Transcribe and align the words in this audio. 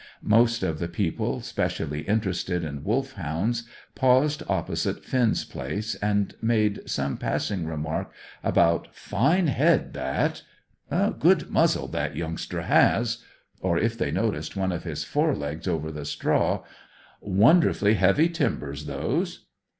Most 0.23 0.63
of 0.63 0.79
the 0.79 0.87
people 0.87 1.41
specially 1.41 2.01
interested 2.07 2.63
in 2.63 2.83
Wolfhounds 2.83 3.65
paused 3.93 4.41
opposite 4.49 5.05
Finn's 5.05 5.45
place, 5.45 5.93
and 5.93 6.33
made 6.41 6.81
some 6.89 7.17
passing 7.17 7.67
remark 7.67 8.11
about: 8.43 8.87
"Fine 8.95 9.45
head, 9.45 9.93
that!" 9.93 10.41
"Good 10.89 11.51
muzzle 11.51 11.87
that 11.89 12.15
youngster 12.15 12.63
has!" 12.63 13.23
or 13.59 13.77
if 13.77 13.95
they 13.95 14.09
noticed 14.09 14.55
one 14.55 14.71
of 14.71 14.85
his 14.85 15.03
forelegs 15.03 15.67
over 15.67 15.91
the 15.91 16.05
straw: 16.05 16.63
"Wonderful 17.21 17.93
heavy 17.93 18.27
timbers, 18.27 18.85
those!" 18.87 19.45